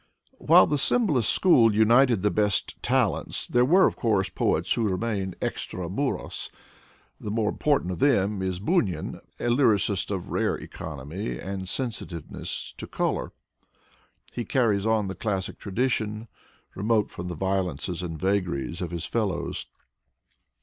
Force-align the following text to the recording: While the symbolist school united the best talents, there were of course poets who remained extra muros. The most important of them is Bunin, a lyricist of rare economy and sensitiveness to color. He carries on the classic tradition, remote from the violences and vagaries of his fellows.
While 0.39 0.65
the 0.65 0.79
symbolist 0.79 1.31
school 1.31 1.75
united 1.75 2.23
the 2.23 2.31
best 2.31 2.81
talents, 2.81 3.47
there 3.47 3.63
were 3.63 3.85
of 3.85 3.95
course 3.95 4.29
poets 4.29 4.73
who 4.73 4.89
remained 4.89 5.35
extra 5.43 5.87
muros. 5.91 6.49
The 7.19 7.29
most 7.29 7.49
important 7.51 7.91
of 7.91 7.99
them 7.99 8.41
is 8.41 8.57
Bunin, 8.59 9.21
a 9.39 9.43
lyricist 9.51 10.09
of 10.09 10.31
rare 10.31 10.55
economy 10.55 11.37
and 11.37 11.69
sensitiveness 11.69 12.73
to 12.79 12.87
color. 12.87 13.31
He 14.33 14.43
carries 14.43 14.87
on 14.87 15.07
the 15.07 15.13
classic 15.13 15.59
tradition, 15.59 16.27
remote 16.73 17.11
from 17.11 17.27
the 17.27 17.35
violences 17.35 18.01
and 18.01 18.17
vagaries 18.17 18.81
of 18.81 18.89
his 18.89 19.05
fellows. 19.05 19.67